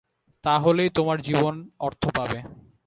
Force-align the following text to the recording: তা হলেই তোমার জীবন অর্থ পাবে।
তা 0.45 0.53
হলেই 0.59 0.89
তোমার 0.89 1.17
জীবন 1.21 1.53
অর্থ 1.79 2.03
পাবে। 2.17 2.39